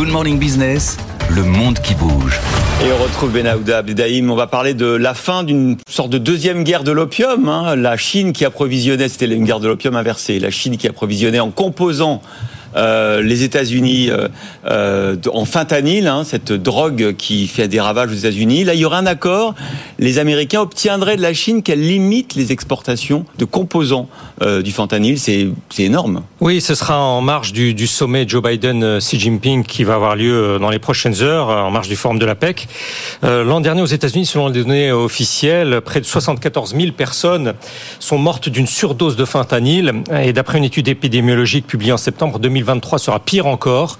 [0.00, 0.96] Good Morning Business,
[1.28, 2.40] le monde qui bouge.
[2.82, 4.30] Et on retrouve Benahouda Abdedaïm.
[4.30, 7.50] On va parler de la fin d'une sorte de deuxième guerre de l'opium.
[7.50, 7.76] Hein.
[7.76, 10.38] La Chine qui approvisionnait, c'était une guerre de l'opium inversée.
[10.38, 12.22] La Chine qui approvisionnait en composant
[12.76, 14.28] euh, les États-Unis euh,
[14.66, 18.64] euh, en fentanyl, hein, cette drogue qui fait des ravages aux États-Unis.
[18.64, 19.54] Là, il y aura un accord.
[19.98, 24.08] Les Américains obtiendraient de la Chine qu'elle limite les exportations de composants
[24.64, 25.18] du fentanyl.
[25.18, 26.22] C'est énorme.
[26.40, 30.58] Oui, ce sera en marge du, du sommet Joe Biden-Xi Jinping qui va avoir lieu
[30.58, 32.68] dans les prochaines heures, en marge du forum de la PEC.
[33.22, 37.54] L'an dernier, aux États-Unis, selon les données officielles, près de 74 000 personnes
[37.98, 39.92] sont mortes d'une surdose de fentanyl.
[40.22, 43.98] Et d'après une étude épidémiologique publiée en septembre 2000, 2023 sera pire encore.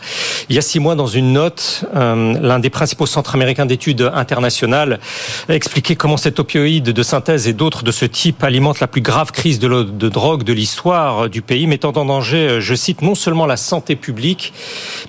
[0.49, 4.11] Il y a six mois, dans une note, euh, l'un des principaux centres américains d'études
[4.15, 5.01] internationales
[5.49, 9.01] a expliqué comment cet opioïde de synthèse et d'autres de ce type alimentent la plus
[9.01, 13.03] grave crise de, de drogue de l'histoire du pays, mettant en danger, euh, je cite,
[13.03, 14.53] non seulement la santé publique,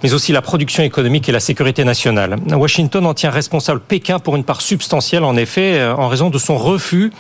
[0.04, 2.38] mais aussi la production économique et la sécurité nationale.
[2.52, 6.38] Washington en tient responsable Pékin pour une part substantielle, en effet, euh, en raison de
[6.38, 7.12] son refus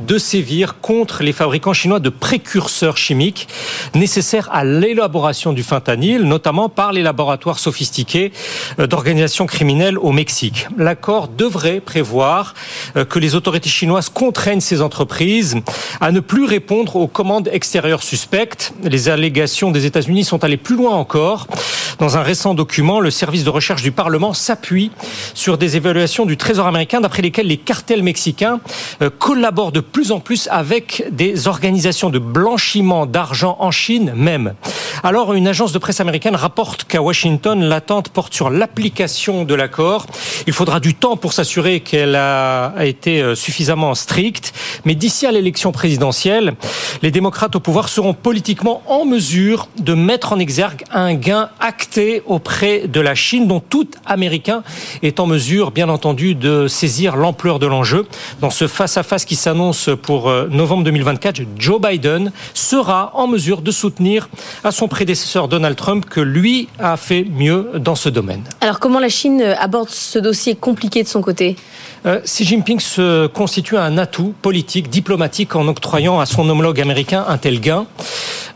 [0.00, 3.48] de sévir contre les fabricants chinois de précurseurs chimiques
[3.94, 5.62] nécessaires à l'élaboration du
[6.24, 8.32] notamment par les laboratoires sophistiqués
[8.78, 10.66] euh, d'organisations criminelles au Mexique.
[10.76, 12.54] L'accord devrait prévoir
[12.96, 15.56] euh, que les autorités chinoises contraignent ces entreprises
[16.00, 18.72] à ne plus répondre aux commandes extérieures suspectes.
[18.82, 21.46] Les allégations des États-Unis sont allées plus loin encore.
[21.98, 24.92] Dans un récent document, le service de recherche du Parlement s'appuie
[25.34, 28.60] sur des évaluations du Trésor américain d'après lesquelles les cartels mexicains
[29.02, 34.54] euh, collaborent de plus en plus avec des organisations de blanchiment d'argent en Chine même.
[35.02, 40.06] Alors, une agence de presse américaine rapporte qu'à Washington, l'attente porte sur l'application de l'accord.
[40.46, 44.52] Il faudra du temps pour s'assurer qu'elle a été euh, suffisamment stricte.
[44.84, 46.54] Mais d'ici à l'élection présidentielle,
[47.02, 51.50] les démocrates au pouvoir seront politiquement en mesure de mettre en exergue un gain
[52.26, 54.62] auprès de la Chine, dont tout Américain
[55.02, 58.06] est en mesure, bien entendu, de saisir l'ampleur de l'enjeu.
[58.40, 63.70] Dans ce face-à-face qui s'annonce pour euh, novembre 2024, Joe Biden sera en mesure de
[63.70, 64.28] soutenir
[64.64, 68.42] à son prédécesseur Donald Trump que lui a fait mieux dans ce domaine.
[68.60, 71.56] Alors comment la Chine aborde ce dossier compliqué de son côté?
[72.06, 77.24] Euh, Xi Jinping se constitue un atout politique, diplomatique en octroyant à son homologue américain
[77.28, 77.86] un tel gain.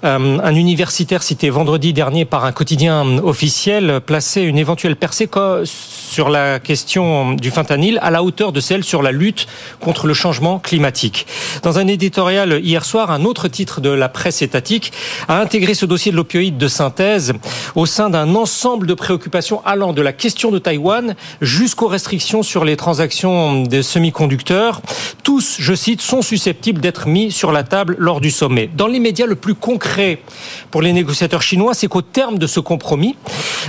[0.05, 5.29] Euh, un universitaire cité vendredi dernier par un quotidien officiel plaçait une éventuelle percée
[5.65, 9.47] sur la question du fentanyl à la hauteur de celle sur la lutte
[9.79, 11.27] contre le changement climatique.
[11.63, 14.93] Dans un éditorial hier soir, un autre titre de la presse étatique
[15.29, 17.33] a intégré ce dossier de l'opioïde de synthèse
[17.77, 22.65] au sein d'un ensemble de préoccupations allant de la question de Taïwan jusqu'aux restrictions sur
[22.65, 24.83] les transactions des semi-conducteurs.
[25.23, 28.69] Tous, je cite, sont susceptibles d'être mis sur la table lors du sommet.
[28.75, 29.92] Dans l'immédiat, le plus concret
[30.71, 33.17] pour les négociateurs chinois, c'est qu'au terme de ce compromis,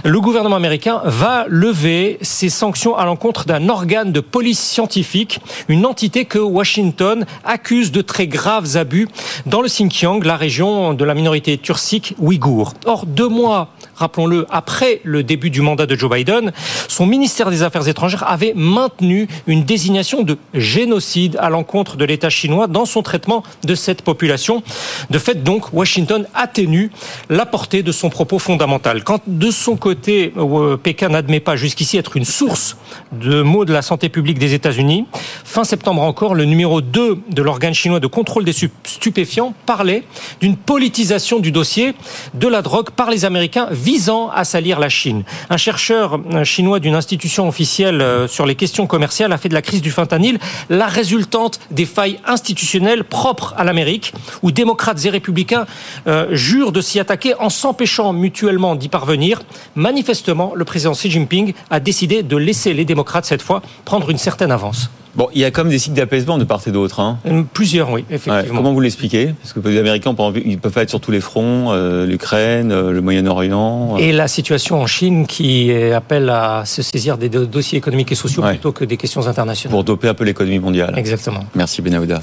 [0.03, 5.85] le gouvernement américain va lever ses sanctions à l'encontre d'un organe de police scientifique, une
[5.85, 9.07] entité que Washington accuse de très graves abus
[9.45, 12.73] dans le Xinjiang, la région de la minorité turcique ouïghour.
[12.85, 13.69] Or, deux mois
[14.03, 16.51] rappelons-le, après le début du mandat de Joe Biden,
[16.87, 22.29] son ministère des Affaires étrangères avait maintenu une désignation de génocide à l'encontre de l'État
[22.29, 24.61] chinois dans son traitement de cette population.
[25.09, 26.91] De fait, donc, Washington atténue
[27.29, 29.03] la portée de son propos fondamental.
[29.03, 32.75] Quand de son côté, euh, Pékin n'admet pas jusqu'ici être une source
[33.13, 35.05] de mots de la santé publique des États-Unis,
[35.53, 40.03] fin septembre encore, le numéro 2 de l'organe chinois de contrôle des stupéfiants parlait
[40.41, 41.93] d'une politisation du dossier
[42.33, 45.23] de la drogue par les Américains visant à salir la Chine.
[45.51, 49.61] Un chercheur chinois d'une institution officielle euh, sur les questions commerciales a fait de la
[49.61, 50.39] crise du fentanyl
[50.71, 55.67] la résultante des failles institutionnelles propres à l'Amérique, où démocrates et républicains
[56.07, 59.43] euh, jurent de s'y attaquer en s'empêchant mutuellement d'y parvenir.
[59.75, 64.17] Manifestement, le président Xi Jinping a décidé de laisser les démocrates cette fois prendre une
[64.17, 64.89] certaine avance.
[65.15, 66.99] Bon, il y a comme des signes d'apaisement de part et d'autre.
[66.99, 67.19] Hein.
[67.27, 68.57] Euh, plusieurs, oui, effectivement.
[68.57, 69.33] comment vous l'expliquez?
[69.41, 72.91] Parce que les Américains, ils peuvent pas être sur tous les fronts, euh, l'Ukraine, euh,
[72.91, 73.97] le Moyen-Orient.
[73.97, 78.41] Et la situation en Chine qui appelle à se saisir des dossiers économiques et sociaux
[78.41, 79.71] plutôt que des questions internationales.
[79.71, 80.93] Pour doper un peu l'économie mondiale.
[80.97, 81.41] Exactement.
[81.55, 82.19] Merci Benahouda.